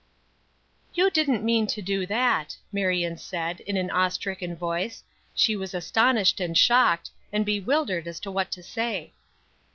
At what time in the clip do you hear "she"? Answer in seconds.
5.35-5.55